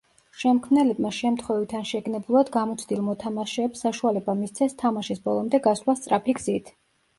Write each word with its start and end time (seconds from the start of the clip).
შემქმნელებმა 0.43 1.11
შემთხვევით 1.17 1.75
ან 1.79 1.85
შეგნებულად 1.89 2.49
გამოცდილ 2.57 3.05
მოთამაშეებს 3.11 3.85
საშუალება 3.87 4.37
მისცეს 4.41 4.77
თამაშის 4.83 5.25
ბოლომდე 5.29 5.63
გასვლა 5.71 5.99
სწრაფი 6.03 6.39
გზით. 6.43 6.77